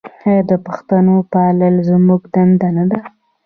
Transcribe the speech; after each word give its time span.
آیا 0.27 0.41
د 0.49 0.51
پښتو 0.65 1.15
پالل 1.31 1.75
زموږ 1.89 2.21
دنده 2.33 2.69
نه 2.77 2.83
ده؟ 2.91 2.99